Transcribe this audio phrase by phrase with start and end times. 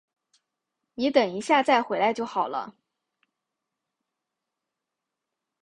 [0.95, 2.73] 你等一下再回来就好了